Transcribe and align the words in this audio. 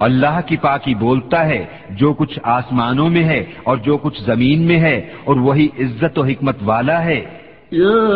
اللہ 0.00 0.40
کی 0.46 0.56
پاکی 0.56 0.94
بولتا 0.94 1.46
ہے 1.46 1.64
جو 1.90 2.12
کچھ 2.12 2.38
آسمانوں 2.42 3.08
میں 3.08 3.24
ہے 3.24 3.44
اور 3.64 3.76
جو 3.76 3.96
کچھ 3.96 4.22
زمین 4.22 4.62
میں 4.62 4.80
ہے 4.80 5.08
اور 5.24 5.36
وہی 5.36 5.68
عزت 5.78 6.18
و 6.18 6.22
حکمت 6.22 6.56
والا 6.64 7.04
ہے۔ 7.04 7.24
يا 7.72 8.06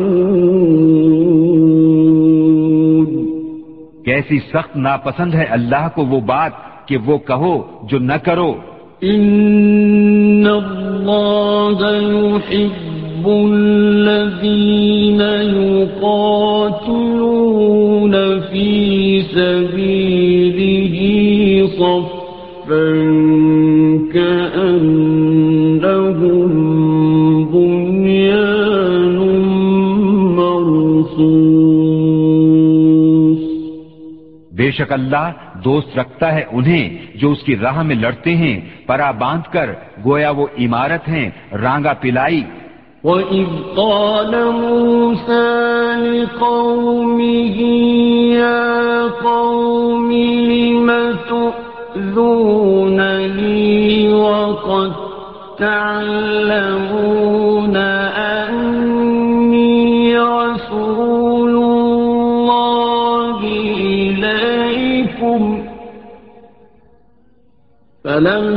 کیسی 4.05 4.37
سخت 4.39 4.75
ناپسند 4.75 5.33
ہے 5.33 5.45
اللہ 5.49 5.85
کو 5.95 6.01
وہ 6.05 6.19
بات 6.19 6.53
کہ 6.87 6.97
وہ 7.05 7.17
کہو 7.17 7.55
جو 7.83 7.97
نہ 7.99 8.17
کرو۔ 8.23 8.51
إن 9.03 10.47
الله 10.47 11.79
يحب 13.23 13.51
الذين 13.53 15.21
يقاتلون 16.01 16.79
في 18.39 18.69
سبيله 19.21 20.95
صفا 21.67 22.89
كأنهم 24.13 25.31
بنيان 27.51 29.17
مرصوص 30.35 31.53
بے 34.51 34.67
شک 34.71 34.91
اللہ 34.91 35.25
دوست 35.63 35.89
رکھتا 35.97 36.27
ہے 36.35 36.43
انہیں 36.51 36.85
جو 37.19 37.27
اس 37.31 37.41
کی 37.43 37.53
راہ 37.55 37.77
میں 37.83 37.95
لڑتے 37.95 38.31
ہیں، 38.35 38.57
پرا 38.87 39.09
باندھ 39.19 39.47
کر 39.53 39.67
گویا 40.05 40.31
وہ 40.37 40.45
عمارت 40.65 41.03
ہیں، 41.07 41.27
رانگا 41.61 41.93
پلائی 42.01 42.41
وَإِذْ 43.03 43.47
قَالَ 43.77 44.31
مُوسَى 44.51 45.51
لِقَوْمِهِ 45.95 47.57
يَا 48.39 49.03
قَوْمِ 49.03 50.11
لِمَ 50.51 50.89
تُؤْذُونَنِي 51.95 52.83
وَقَدْ 54.13 54.91
تَعْلَمُونَ 55.59 56.95
أَنِّي 58.47 60.17
رَسُولُ 60.17 61.55
اللَّهِ 61.55 63.39
إِلَيْكُمْ 63.99 65.41
فَلَمَّا 68.03 68.52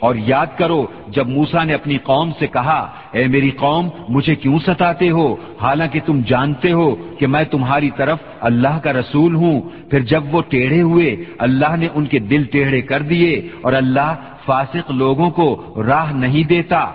اور 0.00 0.14
یاد 0.26 0.46
کرو، 0.56 0.86
جب 1.08 1.28
موسا 1.28 1.64
نے 1.64 1.74
اپنی 1.74 1.98
قوم 1.98 2.30
سے 2.38 2.46
کہا، 2.46 2.90
اے 3.12 3.26
میری 3.26 3.50
قوم، 3.50 3.88
مجھے 4.08 4.34
کیوں 4.34 4.58
ستاتے 4.58 5.10
ہو؟ 5.10 5.36
حالانکہ 5.60 6.00
تم 6.06 6.20
جانتے 6.26 6.72
ہو 6.72 6.96
کہ 7.18 7.26
میں 7.26 7.44
تمہاری 7.44 7.90
طرف 7.96 8.18
اللہ 8.40 8.78
کا 8.82 8.92
رسول 8.92 9.34
ہوں. 9.34 9.60
پھر 9.90 10.00
جب 10.00 10.22
وہ 10.34 10.42
ٹیڑھے 10.48 10.82
ہوئے، 10.82 11.16
اللہ 11.38 11.76
نے 11.76 11.88
ان 11.94 12.06
کے 12.06 12.18
دل 12.18 12.44
ٹیڑھے 12.44 12.82
کر 12.82 13.02
دیے 13.02 13.48
اور 13.62 13.72
اللہ 13.72 14.14
فاسق 14.46 14.90
لوگوں 14.90 15.30
کو 15.30 15.74
راہ 15.86 16.12
نہیں 16.12 16.48
دیتا۔ 16.48 16.90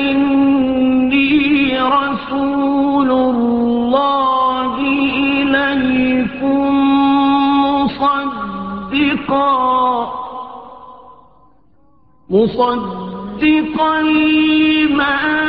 إِنِّي 0.00 1.30
رَسُولُ 1.80 3.10
اللَّهِ 3.10 4.74
إِلَيْكُمْ 5.30 6.70
مُصَدِّقًا 7.94 9.54
مصدقا 12.30 13.94
لما 14.02 15.43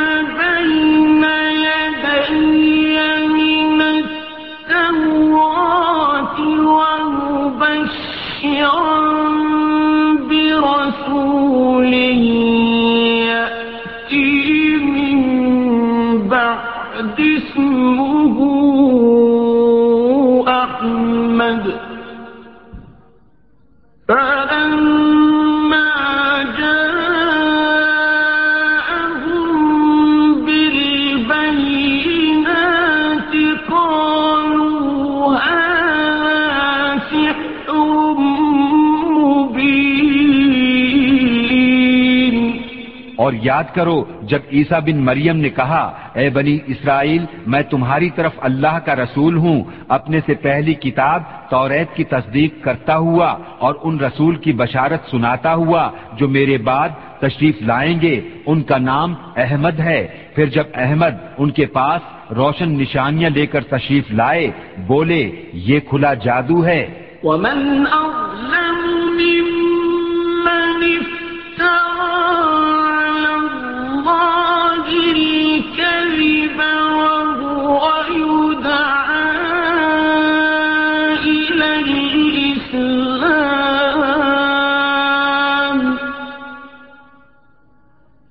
یاد 43.46 43.64
کرو، 43.74 44.04
جب 44.22 44.38
عیسیٰ 44.52 44.80
بن 44.80 44.96
مریم 45.04 45.36
نے 45.36 45.50
کہا، 45.50 45.82
اے 46.14 46.30
بنی 46.30 46.58
اسرائیل، 46.66 47.24
میں 47.46 47.62
تمہاری 47.62 48.10
طرف 48.10 48.32
اللہ 48.36 48.78
کا 48.84 48.96
رسول 48.96 49.36
ہوں، 49.36 49.62
اپنے 49.88 50.20
سے 50.26 50.34
پہلی 50.34 50.74
کتاب 50.74 51.22
توریت 51.50 51.96
کی 51.96 52.04
تصدیق 52.04 52.64
کرتا 52.64 52.96
ہوا 52.96 53.36
اور 53.58 53.74
ان 53.82 54.00
رسول 54.00 54.36
کی 54.36 54.52
بشارت 54.52 55.10
سناتا 55.10 55.54
ہوا، 55.54 55.90
جو 56.18 56.28
میرے 56.28 56.58
بعد 56.58 56.88
تشریف 57.18 57.62
لائیں 57.62 58.00
گے، 58.00 58.20
ان 58.46 58.62
کا 58.62 58.78
نام 58.78 59.14
احمد 59.36 59.80
ہے۔ 59.80 60.06
پھر 60.34 60.46
جب 60.46 60.64
احمد 60.74 61.14
ان 61.38 61.50
کے 61.50 61.66
پاس 61.66 62.02
روشن 62.32 62.68
نشانیاں 62.78 63.30
لے 63.30 63.46
کر 63.46 63.62
تشریف 63.64 64.04
لائے، 64.10 64.50
بولے، 64.86 65.30
یہ 65.52 65.80
کھلا 65.80 66.14
جادو 66.14 66.66
ہے۔ 66.66 66.86
ومن 67.22 67.84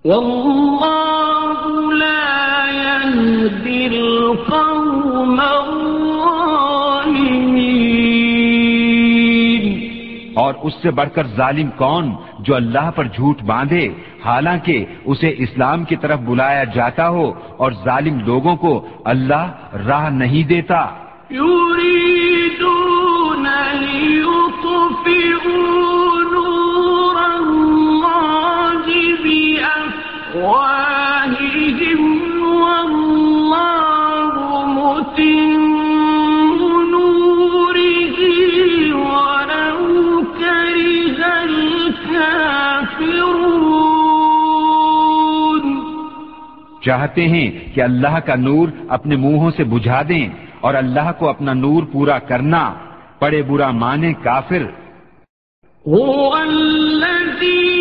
اور 0.06 0.14
اس 0.14 0.22
سے 10.82 10.92
بڑھ 10.92 11.10
کر 11.14 11.28
ظالم 11.28 11.70
کون 11.78 12.16
جو 12.40 12.56
اللہ 12.56 12.92
پر 12.96 13.04
جھوٹ 13.04 13.42
باندھے؟ 13.42 13.90
حالانکہ 14.26 14.86
اسے 15.06 15.36
اسلام 15.38 15.84
کی 15.84 15.96
طرف 15.96 16.20
بلایا 16.20 16.64
جاتا 16.64 17.10
ہو 17.10 17.32
اور 17.58 17.72
ظالم 17.86 18.20
لوگوں 18.20 18.56
کو 18.56 18.88
اللہ 19.06 19.48
راہ 19.88 20.10
نہیں 20.10 20.48
دیتا۔ 20.48 20.88
يريدون 21.32 23.48
ليطفئوا 23.82 26.05
بأفواههم 30.36 32.02
والله 32.62 34.34
متم 34.78 35.62
نوره 36.96 38.18
ولو 39.06 39.80
كره 40.40 41.20
الكافرون 41.44 42.56
چاہتے 46.86 47.24
ہیں 47.28 47.50
کہ 47.76 47.80
اللہ 47.82 48.16
کا 48.26 48.36
نور 48.36 48.68
اپنے 48.96 49.16
منہوں 49.16 49.52
سے 49.58 49.64
بجھا 49.64 50.02
دیں 50.10 50.26
اور 50.62 50.74
اللہ 50.84 51.08
کو 51.20 51.24
اپنا 51.30 51.54
نور 51.66 51.82
پورا 51.94 52.18
کرنا 52.30 52.64
پڑے 53.20 53.42
برا 53.50 53.70
مانے 53.84 54.12
کافر۔ 54.24 54.64
هو 55.86 56.34
الذي 56.34 57.75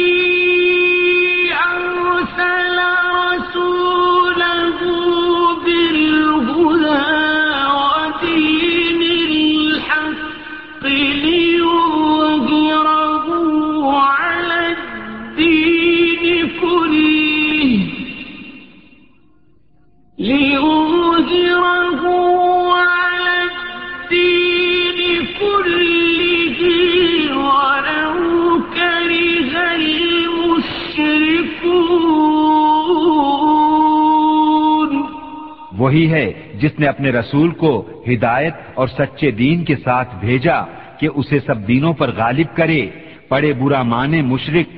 وہی 35.95 36.11
ہے 36.11 36.27
جس 36.55 36.79
نے 36.79 36.87
اپنے 36.87 37.11
رسول 37.11 37.51
کو 37.55 37.73
ہدایت 38.09 38.55
اور 38.75 38.89
سچے 38.89 39.31
دین 39.31 39.65
کے 39.65 39.77
ساتھ 39.85 40.15
بھیجا 40.21 40.61
کہ 40.99 41.09
اسے 41.15 41.39
سب 41.47 41.67
دینوں 41.69 41.93
پر 41.93 42.11
غالب 42.17 42.57
کرے 42.57 42.81
پڑے 43.29 43.53
برا 43.53 43.83
مانے 43.85 44.23
مشرق 44.23 44.69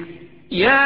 يا 0.55 0.81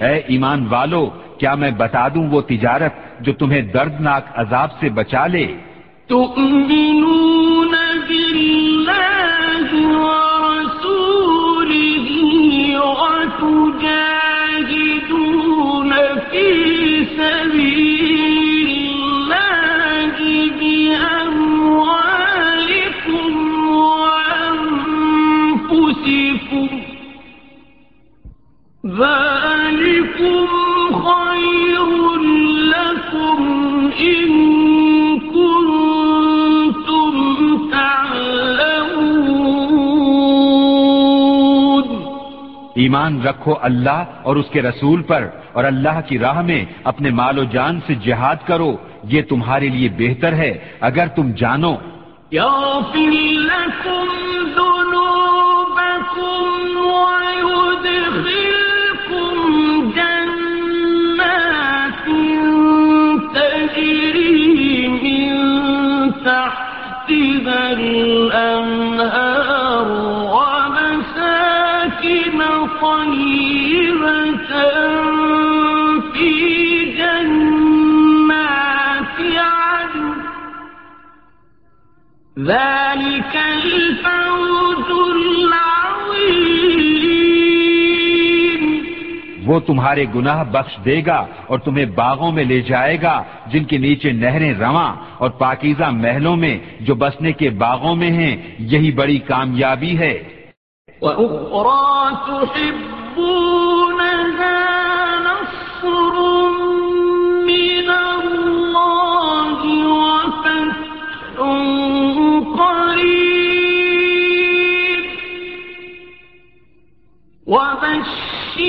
اے 0.00 0.14
ایمان 0.26 0.66
والو، 0.70 1.04
کیا 1.38 1.54
میں 1.54 1.70
بتا 1.70 2.08
دوں 2.08 2.26
وہ 2.30 2.40
تجارت 2.40 2.92
جو 3.20 3.32
تمہیں 3.32 3.62
دردناک 3.62 4.24
عذاب 4.34 4.68
سے 4.80 4.88
بچا 4.88 5.26
لے؟ 5.26 5.46
تؤمنون 6.06 7.29
ایمان 42.74 43.22
رکھو 43.22 43.54
اللہ 43.62 44.04
اور 44.22 44.36
اس 44.36 44.46
کے 44.52 44.62
رسول 44.62 45.02
پر 45.02 45.28
اور 45.52 45.64
اللہ 45.64 46.00
کی 46.06 46.18
راہ 46.18 46.42
میں 46.42 46.64
اپنے 46.84 47.10
مال 47.10 47.38
و 47.38 47.44
جان 47.44 47.80
سے 47.86 47.94
جہاد 47.94 48.36
کرو، 48.46 48.76
یہ 49.04 49.22
تمہارے 49.28 49.68
لیے 49.68 49.88
بہتر 49.98 50.32
ہے۔ 50.32 50.58
اگر 50.80 51.06
تم 51.06 51.30
جانو۔ 51.30 51.74
تحتها 67.10 67.70
الأنهار 67.70 69.79
ذلك 82.36 83.36
الفوز 83.36 84.90
العظيم 84.90 86.30
وہ 89.46 89.60
تمہارے 89.60 90.04
گناہ 90.14 90.44
بخش 90.44 90.84
دے 90.84 91.02
گا 91.06 91.26
اور 91.46 91.58
تمہیں 91.58 91.84
باغوں 91.84 92.32
میں 92.32 92.44
لے 92.44 92.60
جائے 92.60 93.02
گا، 93.02 93.22
جن 93.46 93.64
کے 93.64 93.78
نیچے 93.78 94.12
نہریں 94.12 94.54
رواں 94.54 94.96
اور 95.18 95.30
پاکیزہ 95.30 95.90
محلوں 95.90 96.36
میں 96.36 96.58
جو 96.80 96.94
بسنے 96.94 97.32
کے 97.32 97.50
باغوں 97.50 97.96
میں 97.96 98.10
ہیں، 98.10 98.36
یہی 98.58 98.92
بڑی 98.92 99.18
کامیابی 99.18 99.98
ہے۔ 99.98 100.39
وأخرى 101.00 102.16
تحبونها 102.26 103.40
نصر 105.28 106.14
من 107.50 107.88
الله 107.90 109.60
وفتح 109.94 110.76
قريب 113.40 115.04
وبشر 117.46 118.60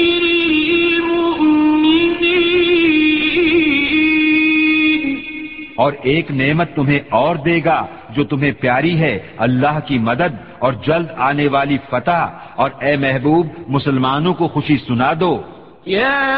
المؤمنين 4.32 5.22
اور 5.78 5.94
ایک 6.04 6.32
نعمت 6.32 6.76
تمہیں 6.76 7.00
اور 7.10 7.36
دے 7.46 7.58
گا 7.66 7.80
جو 8.15 8.24
تمہیں 8.24 8.51
پیاری 8.51 9.00
ہے، 9.00 9.20
اللہ 9.38 9.80
کی 9.86 10.00
مدد 10.00 10.36
اور 10.60 10.74
جلد 10.74 11.08
آنے 11.18 11.48
والی 11.48 11.77
فتح 11.89 12.27
اور 12.56 12.72
اے 12.82 12.98
محبوب، 12.98 13.48
مسلمانوں 13.68 14.34
کو 14.34 14.48
خوشی 14.48 14.77
سنا 14.77 15.13
دو۔ 15.20 15.41
يا 15.88 16.38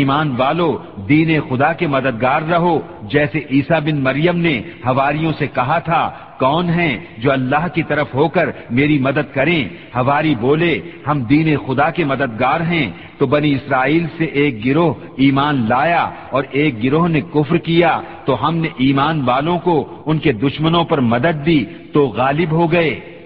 ایمان 0.00 0.34
والو، 0.38 0.78
دین 1.08 1.40
خدا 1.48 1.72
کے 1.72 1.86
مددگار 1.86 2.42
رہو۔ 2.42 2.80
جیسے 3.02 3.38
عیسیٰ 3.50 3.80
بن 3.80 4.00
مریم 4.02 4.38
نے 4.38 4.62
ہواریوں 4.86 5.32
سے 5.38 5.46
کہا 5.46 5.78
تھا، 5.78 6.10
کون 6.38 6.68
ہیں 6.68 6.98
جو 7.18 7.32
اللہ 7.32 7.66
کی 7.74 7.82
طرف 7.82 8.14
ہو 8.14 8.28
کر 8.28 8.50
میری 8.70 8.98
مدد 8.98 9.34
کریں؟ 9.34 9.68
ہواری 9.96 10.34
بولے، 10.34 10.80
ہم 11.06 11.20
دین 11.20 11.56
خدا 11.56 11.90
کے 11.90 12.04
مددگار 12.04 12.60
ہیں۔ 12.60 12.90
تو 13.18 13.26
بنی 13.26 13.52
اسرائیل 13.52 14.06
سے 14.18 14.24
ایک 14.24 14.66
گروہ 14.66 14.94
ایمان 15.16 15.66
لایا 15.68 16.10
اور 16.30 16.44
ایک 16.50 16.84
گروہ 16.84 17.08
نے 17.08 17.20
کفر 17.20 17.56
کیا۔ 17.56 18.00
تو 18.24 18.48
ہم 18.48 18.56
نے 18.56 18.68
ایمان 18.76 19.22
والوں 19.24 19.58
کو 19.58 20.02
ان 20.06 20.18
کے 20.18 20.32
دشمنوں 20.32 20.84
پر 20.84 21.00
مدد 21.00 21.46
دی، 21.46 21.64
تو 21.92 22.06
غالب 22.06 22.50
ہو 22.50 22.72
گئے۔ 22.72 23.19